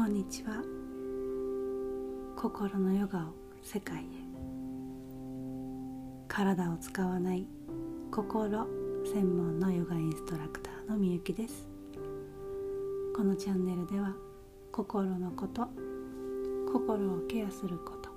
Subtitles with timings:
[0.00, 0.62] こんにちは。
[2.34, 4.00] 心のヨガを世界へ。
[6.26, 7.46] 体を使わない
[8.10, 8.66] 心
[9.04, 11.68] 専門のヨガインストラクターのみゆきです。
[13.14, 14.14] このチャンネルでは
[14.72, 15.68] 心のこと
[16.72, 18.08] 心をケアすること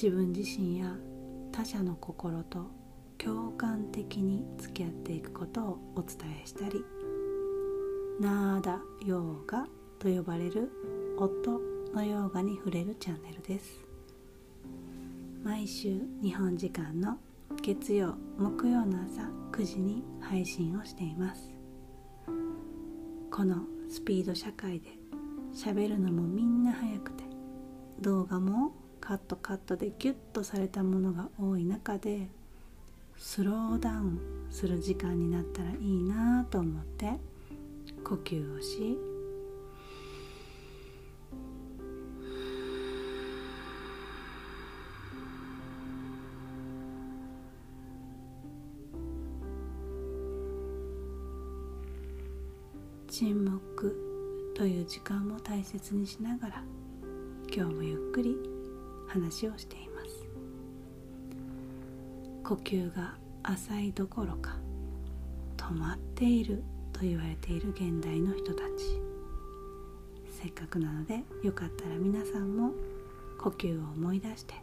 [0.00, 0.94] 自分自身や
[1.50, 2.70] 他者の心と
[3.18, 6.84] 共感的に付き合っていくことをお伝えしたり
[8.20, 9.66] ナーダヨーガ
[10.00, 10.72] と呼ばれる
[11.18, 11.60] 音
[11.94, 13.84] のヨーガに触れるチャンネルです。
[15.44, 17.18] 毎週日本時間の
[17.62, 21.50] 月曜木曜の朝9時に配信をしています。
[23.30, 23.56] この
[23.90, 24.88] スピード社会で
[25.54, 27.24] 喋るのもみんな早くて
[28.00, 32.30] 動画もカットカットでギュッとされたものが多い中で
[33.18, 34.20] スローダウン
[34.50, 37.18] する時間になったらいいなと思って
[38.02, 39.09] 呼吸をし
[53.20, 56.64] 沈黙という時間も大切にしながら
[57.54, 58.34] 今日もゆっくり
[59.08, 60.24] 話をしています。
[62.42, 64.56] 呼吸が浅いどころか
[65.58, 69.02] 止まっていると言われている現代の人たち。
[70.30, 72.72] せっかくなのでよかったら皆さんも
[73.38, 74.54] 呼吸を思い出して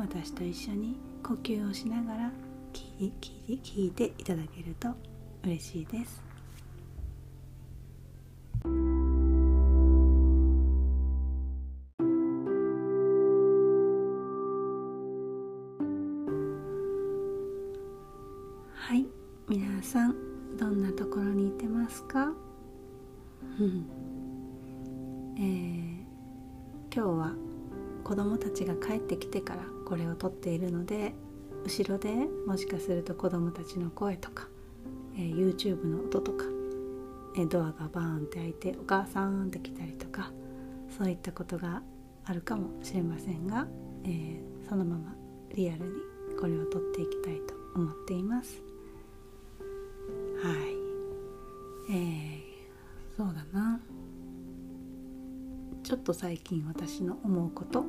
[0.00, 2.30] 私と一緒に呼吸をしながら
[2.72, 4.88] 聞い聞いていただけると
[5.44, 6.29] 嬉しいです。
[30.40, 31.12] っているので
[31.64, 32.10] 後ろで
[32.46, 34.48] もしかすると子供たちの声とか、
[35.14, 36.44] えー、YouTube の音とか、
[37.36, 40.32] えー、ドアがバーンって開いてお母さんって来たりとか
[40.96, 41.82] そういったことが
[42.24, 43.66] あるかもしれませんが、
[44.04, 45.14] えー、そのまま
[45.54, 45.90] リアルに
[46.40, 48.62] これを撮っていきたいと思っています。
[50.42, 51.92] はい。
[51.92, 53.80] えー、そうだな。
[55.82, 57.84] ちょっと最近私の思うこと、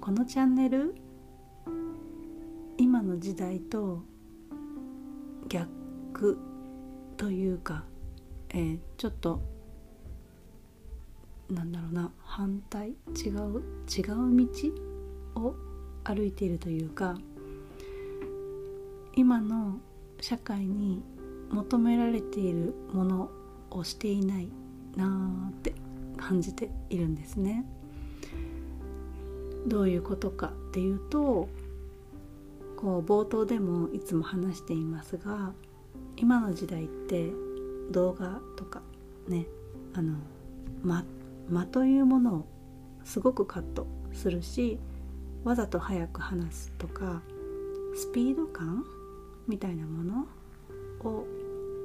[0.00, 0.94] このチャンネル
[2.78, 4.02] 今の時代と
[5.48, 6.38] 逆
[7.16, 7.84] というか、
[8.50, 9.40] えー、ちょっと
[11.50, 12.90] なんだろうな反対？
[12.90, 13.62] 違う？
[13.88, 14.46] 違う
[15.34, 15.54] 道を
[16.02, 17.16] 歩いているというか
[19.14, 19.78] 今の
[20.20, 21.02] 社会に
[21.50, 23.30] 求められているもの
[23.70, 24.48] をしていない
[24.96, 25.74] なーって
[26.16, 27.64] 感じているんですね。
[29.66, 31.48] どういうことかっていうと
[32.76, 35.52] こう冒頭でもいつも話していますが
[36.16, 37.30] 今の時代って
[37.90, 38.82] 動画とか
[39.28, 39.46] ね
[39.94, 40.16] あの
[40.82, 41.04] 間
[41.48, 42.46] 間というものを
[43.04, 44.78] すごくカットするし
[45.44, 47.22] わざと早く話すとか
[47.94, 48.84] スピード感
[49.46, 50.26] みたいなもの
[51.00, 51.26] を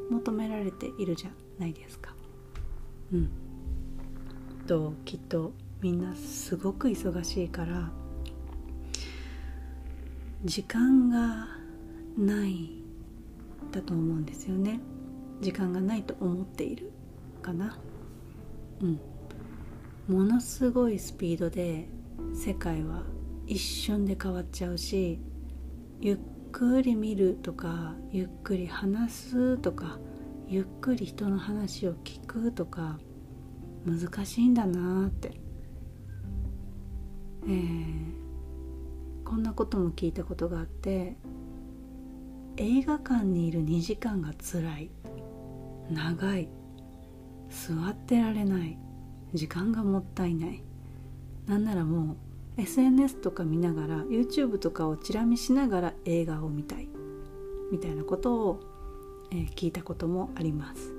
[0.09, 1.29] 求められているじゃ
[1.59, 2.13] ないですか。
[3.13, 3.29] うん、
[4.65, 5.51] ときっと
[5.81, 7.89] みんなすごく忙しいから
[10.43, 11.47] 時間が
[12.17, 12.83] ない
[13.71, 14.79] だと思うんですよね。
[15.41, 16.91] 時間がないと思っている
[17.41, 17.77] かな。
[18.81, 18.99] うん。
[20.07, 21.87] ものすごいスピードで
[22.33, 23.03] 世界は
[23.45, 25.19] 一瞬で変わっちゃうし
[26.01, 26.17] ゆっ
[26.51, 29.99] くり見るとかゆっくり話すとか
[30.47, 32.99] ゆっくり人の話を聞くとか
[33.85, 35.38] 難しいんだなって。
[37.45, 41.15] えー、こんなことも聞いたことがあって
[42.57, 44.91] 映画館にいる2時間が辛い
[45.89, 46.49] 長い
[47.49, 48.77] 座ってられない
[49.33, 50.63] 時間がもったいない。
[51.47, 52.13] なんならも
[52.57, 56.87] う SNS とか見ながら YouTube とかをチラ見しながら映画を見たい
[57.71, 58.59] みたいなことを、
[59.31, 60.93] えー、聞いたこともあります。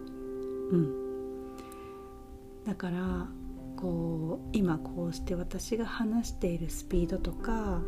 [0.72, 1.10] うん。
[2.64, 3.28] だから
[3.80, 7.80] こう今こうして私が話しているスピードとか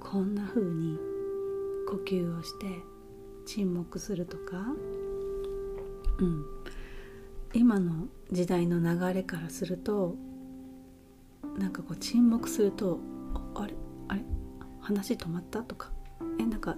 [0.00, 0.98] こんな風に
[1.88, 2.66] 呼吸をして
[3.46, 4.56] 沈黙するとか、
[6.18, 6.44] うん、
[7.52, 10.16] 今の時代の流れからすると
[11.58, 13.00] なんかこう沈黙すると
[13.54, 13.74] あれ
[14.08, 14.22] あれ
[14.80, 15.90] 話止まったとか
[16.38, 16.76] えなんか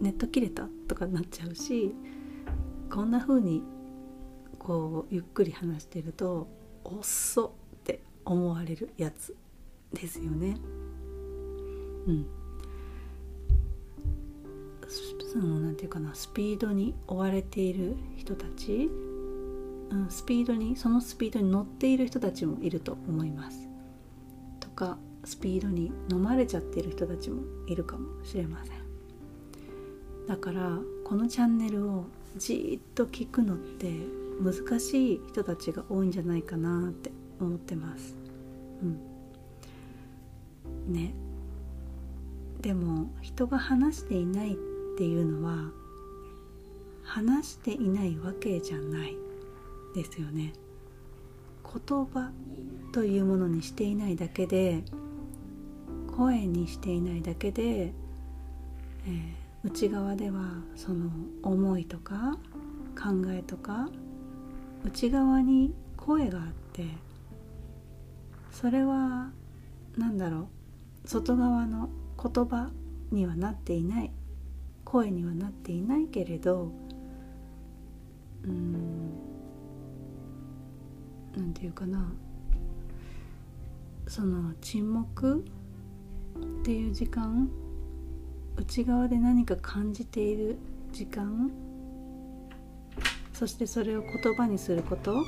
[0.00, 0.68] ネット切れた？
[0.88, 1.94] とかなっちゃうし
[2.90, 3.62] こんな風に
[4.58, 6.48] こうゆっくり話してると
[6.84, 9.36] 遅っって思われるやつ
[9.92, 10.56] ですよね。
[12.06, 12.26] うん
[15.32, 18.88] そのなんていうかなスピードに追われている人たち、
[19.94, 23.68] うん、スピードにそのスピードに乗っている人たちもいると思います。
[24.58, 28.74] とかスピードに飲まれちゃっている人たちもいるかもしれません。
[30.26, 32.06] だからこのチャンネルを
[32.36, 33.92] じっと聞くのって
[34.42, 38.16] 難しい人たちが多いんじゃないかなって思ってます。
[38.82, 38.86] う
[40.90, 40.92] ん。
[40.92, 41.14] ね。
[42.60, 44.56] でも人が話していないっ
[44.96, 45.70] ていうのは
[47.04, 49.16] 話していないわけじゃない。
[49.94, 50.52] ですよね。
[51.64, 52.30] 言葉
[52.92, 54.84] というものにしていないだけで
[56.16, 59.24] 声にしていないだけで、えー、
[59.64, 61.10] 内側ではその
[61.42, 62.36] 思いとか
[62.96, 63.88] 考えとか
[64.84, 66.86] 内側に声があって
[68.52, 69.30] それは
[69.96, 70.48] 何だろ
[71.04, 71.88] う外側の
[72.22, 72.70] 言葉
[73.10, 74.12] にはなっていない
[74.84, 76.70] 声にはなっていないけれど
[78.44, 79.03] うん
[81.36, 82.12] なんていうかな。
[84.06, 85.44] その沈黙
[86.60, 87.48] っていう時間。
[88.56, 90.58] 内側で何か感じている
[90.92, 91.50] 時間。
[93.32, 95.24] そしてそれを言葉にすること。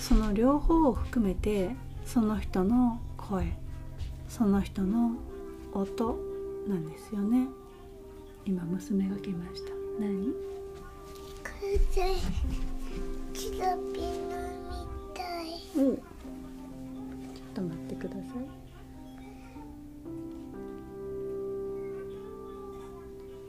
[0.00, 3.56] その両方を含めてその人の声。
[4.28, 5.12] その人の
[5.72, 6.18] 音。
[6.66, 7.46] なんですよね。
[8.44, 9.72] 今娘が来ました。
[10.00, 10.34] 何？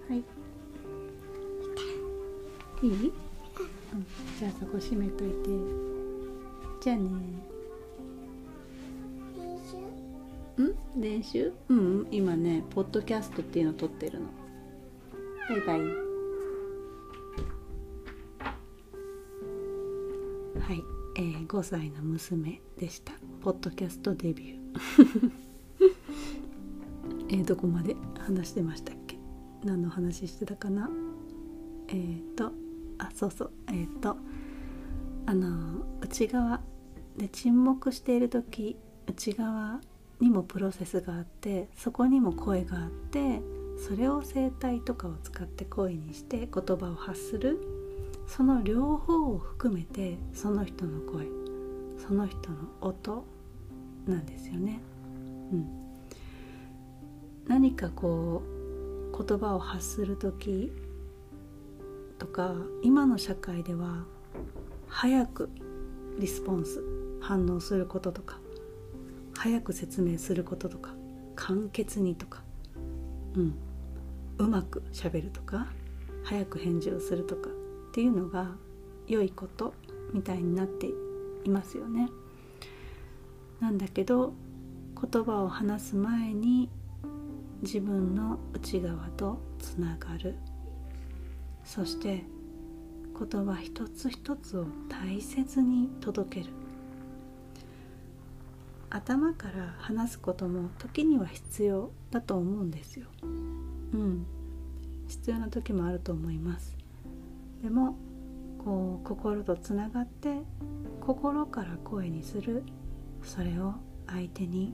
[0.10, 0.18] はい。
[2.86, 3.00] いい、うん、
[4.40, 5.50] じゃあそこ閉めといて。
[6.82, 7.04] じゃあね。
[10.60, 11.02] ん？
[11.02, 11.52] 練習？
[11.70, 12.08] うん。
[12.12, 14.28] 今ねポッドキャストっていうの撮ってるの。
[15.50, 15.80] バイバイ。
[20.60, 20.84] はい、
[21.18, 23.14] えー、5歳の娘でした。
[23.42, 24.57] ポッドキャストデビュー
[27.30, 29.18] えー、どこまで話してましたっけ？
[29.64, 30.90] 何の話してたかな？
[31.88, 32.52] えっ、ー、と
[32.98, 33.52] あそうそう。
[33.68, 34.18] えっ、ー、と
[35.26, 36.62] あの内側。
[37.18, 38.78] で沈黙している時
[39.08, 39.82] 内側
[40.20, 43.42] にもプロセスがあってそこにも声があって
[43.80, 47.60] それを声帯とかを使って声にして言葉を発する。
[48.28, 51.28] その両方を含めてその人の声
[52.06, 53.24] その人の音
[54.08, 54.80] なんですよね。
[55.52, 55.66] うん、
[57.48, 58.42] 何かこ
[59.14, 60.72] う言葉を発する時
[62.20, 64.04] とか今の社会では
[64.88, 65.50] 早く
[66.20, 66.84] リスポンス
[67.22, 68.40] 反応することとか
[69.36, 70.92] 早く説明することとか
[71.36, 72.42] 簡潔にとか、
[73.36, 73.56] うん、
[74.40, 75.68] うまくしゃべるとか
[76.24, 78.52] 早く返事をするとかっていうのが
[79.08, 79.74] 良いこと
[80.14, 80.88] みたいになって
[81.46, 82.10] いますよね。
[83.60, 84.34] なんだけど
[85.00, 86.70] 言葉を話す前に
[87.62, 90.36] 自分の内側とつながる。
[91.64, 92.24] そして
[93.20, 96.54] 言葉一つ一つを大切に届ける。
[98.90, 103.08] 頭から話すことも時には必要だと思うんですよ。
[103.24, 104.26] うん。
[105.08, 106.78] 必要な時もあると思います。
[107.62, 107.96] でも
[108.64, 110.42] こう心とつながって
[111.02, 112.64] 心から声にする。
[113.28, 113.74] それを
[114.08, 114.74] 相手に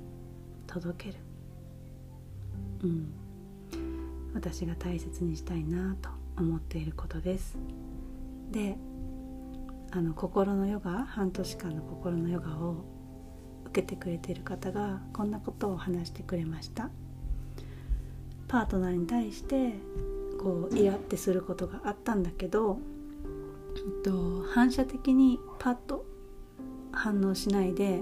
[0.67, 1.19] 届ける。
[2.83, 3.13] うん。
[4.33, 7.57] 私が大切にしたいなと思っていることです。
[8.51, 8.77] で
[9.91, 12.85] あの心のヨガ半年間の心のヨガを
[13.65, 16.89] 受けてくれている方がこんなことを話してくれました。
[18.47, 19.73] パートナーに対して
[20.39, 22.77] こうイラってすることがあったんだけど、
[23.77, 26.05] えっと、反射的にパッと
[26.91, 28.01] 反応しないで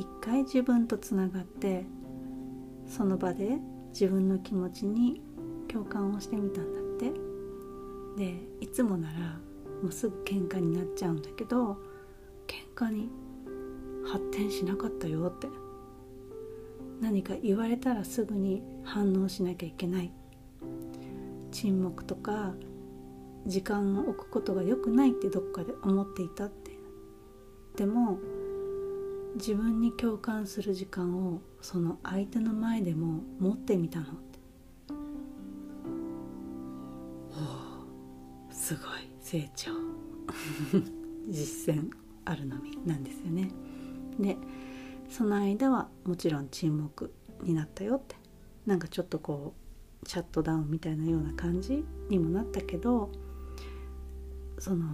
[0.00, 1.84] 一回自分とつながって
[2.86, 3.58] その場で
[3.90, 5.20] 自分の気持ちに
[5.68, 7.12] 共感をしてみたんだって。
[8.16, 9.38] でいつもなら
[9.82, 11.76] もうすぐ喧嘩になっちゃうんだけど
[12.46, 13.10] 喧嘩に
[14.10, 15.48] 発展しなかったよって。
[17.02, 20.10] 何か言われたらすぐに反応しなきゃいけない。
[21.52, 22.54] 沈黙とか
[23.46, 26.70] 時間を置くことが良くないってどっかで思っていたって。
[27.76, 28.18] でも
[29.34, 34.06] 自分に共感する時間をその相手の前でも持ってみたの。
[34.06, 34.38] って
[37.30, 39.72] おすごい成長。
[41.28, 41.90] 実践
[42.24, 43.50] あるのみなんですよね。
[44.18, 44.36] で
[45.08, 48.16] その間はもちろん沈黙になったよって。
[48.66, 49.54] なんかちょっとこ
[50.04, 53.10] うシャットダウンみたいなような感じにもなったけど
[54.58, 54.86] その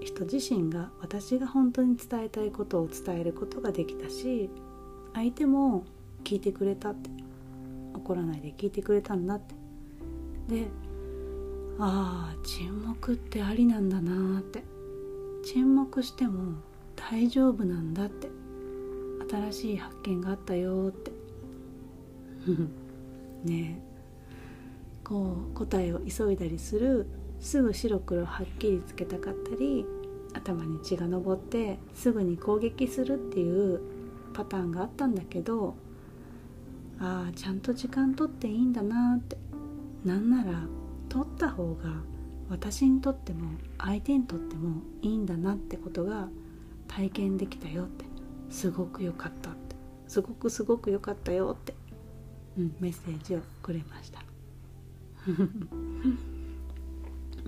[0.00, 4.50] 人自身が私が本当に伝えたいことを伝えることができたし
[5.14, 5.84] 相手も
[6.24, 7.10] 聞いてくれたって
[7.94, 9.54] 怒らないで聞いてくれたんだって。
[10.48, 10.66] で
[11.80, 14.62] ああ沈黙ってありなんだなって。
[15.44, 16.54] 沈黙しても
[16.96, 18.28] 大丈夫なんだって。
[19.30, 21.12] 新しい発見があったよって。
[23.44, 23.88] ねえ。
[25.04, 27.06] こう答えを急いだりする
[27.40, 29.84] すぐ白黒はっきりつけたかったり
[30.34, 33.80] 頭に血が上ってすぐに攻撃するっていう
[34.34, 35.74] パターンがあったんだけど
[37.00, 39.36] ああちゃんと時間取っていいんだなって。
[40.04, 40.62] なんなら
[41.08, 41.90] 取った方が
[42.48, 46.28] 私にとっても相手にとってもいいんだなってことが
[46.86, 48.04] 体験できたよって。
[48.50, 49.76] すごく良かったって。
[50.06, 51.74] すごくすごく良かったよって、
[52.56, 54.22] うん、メッセージをくれました。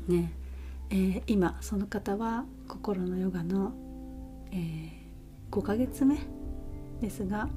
[0.09, 0.33] ね。
[0.91, 3.73] えー、今その方は心のヨガの、
[4.51, 4.91] えー、
[5.51, 6.19] 5ヶ月目
[7.01, 7.49] ですが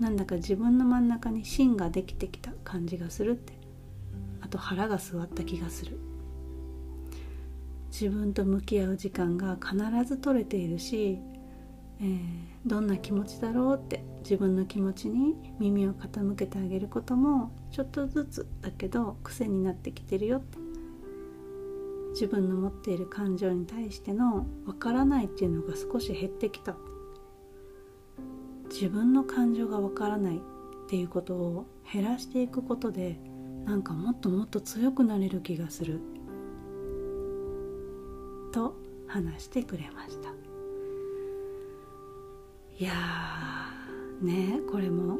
[0.00, 3.52] なんだか自分の真ん中に芯ができてきた感じがするって
[4.40, 5.98] あと腹が据わった気がする。
[7.90, 11.20] 自分と向き合う時間が必ず取れているし、
[12.00, 12.18] えー、
[12.66, 20.63] どんな気持ちだろうって自分の気持ちに耳を傾けてあげることもちょっとずつだけど癖になってきてるよって
[22.14, 26.76] 自分の持っている感情に対してのわからないっていうのが少し減ってきた。
[28.70, 30.40] 自分の感情がわからないっ
[30.88, 33.18] ていうことを減らしていくことで
[33.64, 36.00] なんかもっともっと強くなれる気がする。
[38.52, 38.76] と
[39.08, 40.30] 話してくれました。
[42.78, 42.92] いや
[44.22, 45.18] ねこれも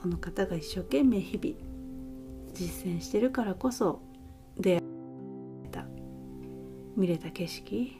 [0.00, 1.56] その方が一生懸命日々
[2.52, 4.00] 実践してるからこそ
[7.02, 7.98] 見れた景色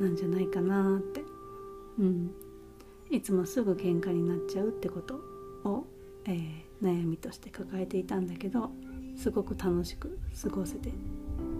[0.00, 1.20] なんじゃないかなって。
[1.98, 2.30] うん。
[3.10, 5.16] いつもすぐ喧嘩になっちゃうってこと
[5.64, 5.84] を、
[6.26, 8.70] えー、悩みとして抱えていたんだけど
[9.16, 10.90] すごく楽しく過ごせて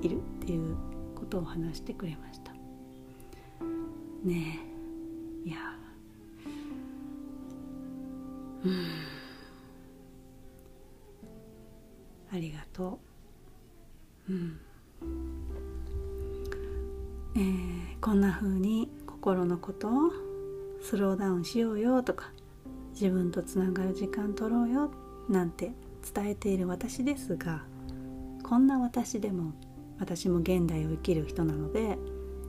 [0.02, 0.76] いるっていう
[1.16, 2.52] ことを話してくれました。
[4.24, 4.60] ね
[5.44, 5.48] え。
[5.48, 5.56] いや
[8.64, 8.86] うん。
[12.32, 13.00] ありがと
[14.28, 14.32] う。
[14.32, 14.60] うん。
[17.36, 19.90] えー、こんな風に心のことを
[20.80, 22.32] スローダウンしようよとか
[22.92, 24.90] 自分とつながる時間取ろうよ
[25.28, 25.72] なんて
[26.14, 27.62] 伝えている私ですが
[28.42, 29.52] こんな私でも
[29.98, 31.98] 私も現代を生きる人なので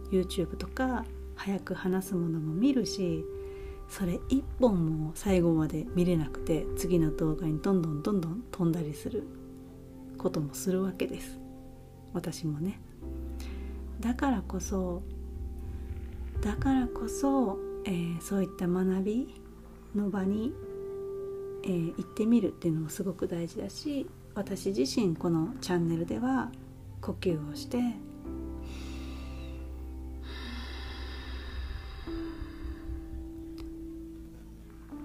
[0.09, 1.03] YouTube とか
[1.35, 3.25] 早く話すものも見るし
[3.89, 9.27] それ一本も最後まで見れなくて次の動画にどんどんどんどん飛んだりする
[10.17, 11.39] こともするわけです。
[12.13, 12.79] 私もね。
[13.99, 15.01] だからこそ
[16.41, 19.41] だからこそ、えー、そういった学び
[19.95, 20.53] の場に、
[21.63, 26.51] えー、行ってみるっていうのもすごく大事だし私自身このチャンネルでは
[27.01, 27.79] 呼吸をして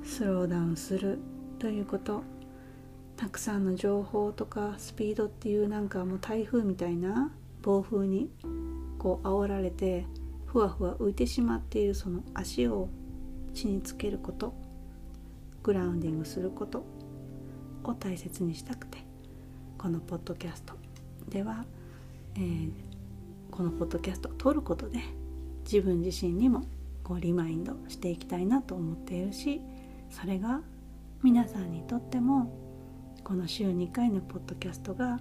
[0.04, 1.18] スローダウンする
[1.58, 2.22] ということ
[3.16, 7.30] たくさんの情報とかスピードっていうなんかもう台風みたいな
[7.62, 8.28] 暴風に
[9.02, 10.06] こう煽られて
[10.46, 12.88] ふわふわ浮いてしまっているその足を
[13.52, 14.54] 地につけること
[15.64, 16.84] グラウンディングすること
[17.82, 18.98] を大切にしたくて
[19.76, 20.74] このポッドキャスト。
[21.28, 21.64] では、
[22.36, 22.70] えー、
[23.50, 25.00] このポッドキャストを撮ることで
[25.64, 26.62] 自分自身にも
[27.02, 29.60] こうリマインドしていきたいなと思っているし
[30.10, 30.60] それが
[31.24, 32.56] 皆さんにとっても
[33.24, 35.18] この週2回のポッドキャストが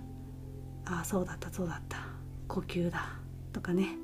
[0.85, 1.97] ああそうだったそうだった
[2.47, 3.20] 呼吸だ
[3.51, 3.97] とかね、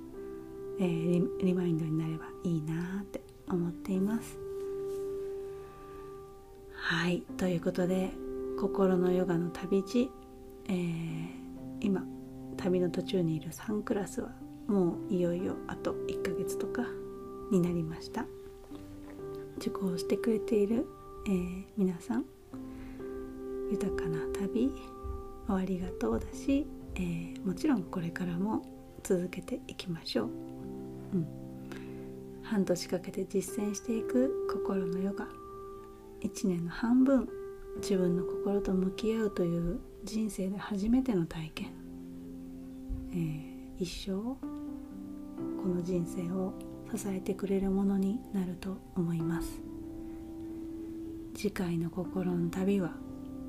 [0.79, 4.37] えー、リマインドになればいいなって思っています。
[6.73, 7.23] はい。
[7.37, 8.11] ということで
[8.59, 10.11] 心のヨガの旅路、
[10.67, 11.29] えー、
[11.81, 12.03] 今
[12.57, 14.31] 旅の途中にいる3クラスは
[14.67, 16.83] もういよいよあと1ヶ月とか
[17.51, 18.25] になりました。
[19.57, 20.87] 受講してくれている、
[21.27, 22.25] えー、皆さん
[23.71, 24.71] 豊かな旅
[25.47, 30.29] 終わりがとうだし、えー、もちろんこれからも続けていきましょう、
[31.13, 31.27] うん、
[32.43, 35.27] 半年かけて実践していく心のヨガ。
[36.21, 37.29] 1年の半分
[37.81, 41.67] 自分の心と向き合うという人生で初めての体験、
[43.11, 44.39] えー、一生こ
[45.67, 46.53] の人生を
[46.95, 49.61] 支えてくれるものになると思います。
[51.35, 52.93] 次回の心の旅は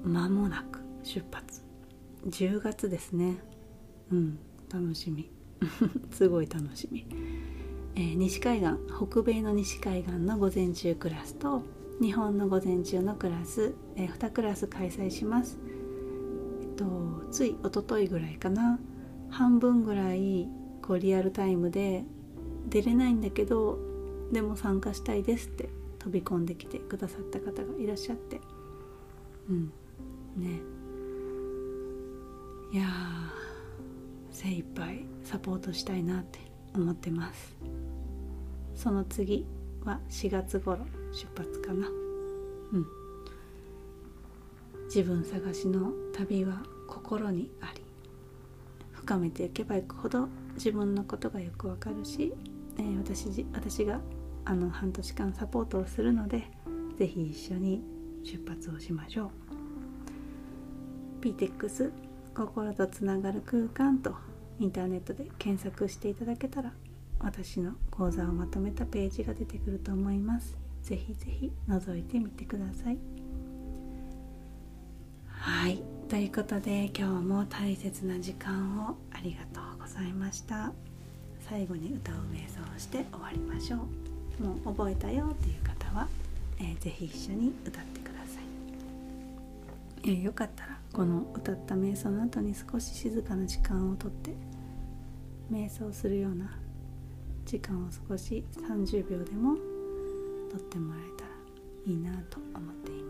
[0.05, 1.63] 間もなく出発。
[2.27, 3.39] 10月ですね。
[4.11, 4.39] うん。
[4.71, 5.31] 楽しみ。
[6.11, 7.07] すごい楽しみ、
[7.95, 8.75] えー、西海岸
[9.11, 11.63] 北米の西海岸の午前中クラスと
[12.01, 15.59] 日本の午前中のクラス、えー、2クラス開催します。
[16.63, 16.87] えっと
[17.31, 18.79] つい一昨日ぐらいかな。
[19.31, 20.49] 半分ぐらい
[20.83, 22.05] こうリアルタイムで
[22.69, 23.79] 出れないんだけど
[24.33, 28.41] でも参加したいですって飛び込んできてくださった方がいらっしゃって。
[29.51, 29.73] うん。
[30.37, 30.61] ね。
[32.73, 32.85] いや
[34.39, 36.39] 精一杯サポートしたいなって
[36.73, 37.57] 思ってます。
[38.73, 39.45] その次
[39.85, 40.79] は4月頃
[41.11, 41.89] 出発かな。
[41.89, 41.91] う
[42.79, 42.87] ん。
[44.85, 47.83] 自分探しの旅は心にあり
[48.93, 52.33] 深めていけばいくほど自分のことがよくわかるし、
[52.79, 54.01] えー、私私が
[54.45, 56.45] あの半年間サポートをするので
[56.97, 57.83] 是非一緒に
[58.23, 59.31] 出発をしましょう。
[61.23, 61.91] PTEX
[62.37, 64.28] 心とつながる空間と
[64.61, 66.73] インターネットで検索していただけたら
[67.21, 70.57] 私の講座をまとめたページが出てくると思います。
[70.83, 72.99] ぜひぜひ覗いてみてください。
[75.29, 75.83] はい。
[76.09, 80.73] ということで今日も大切な時間をありがとうございました。
[81.49, 83.81] 最後に歌う瞑想をして終わりましょう。
[84.43, 86.09] もう覚えたよっていう方は、
[86.59, 88.45] えー、ぜひ一緒に歌ってください、
[90.05, 94.33] えー、よかったらこの歌った瞑想の後に少し静かな時間をとって
[95.51, 96.59] 瞑想するような
[97.45, 99.57] 時間を少し30秒でも
[100.51, 101.31] とってもらえたら
[101.87, 103.08] いいなと思っています。